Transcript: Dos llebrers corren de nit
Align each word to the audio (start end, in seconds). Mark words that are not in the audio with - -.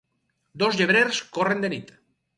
Dos 0.63 0.79
llebrers 0.83 1.21
corren 1.37 1.63
de 1.67 1.75
nit 1.75 1.97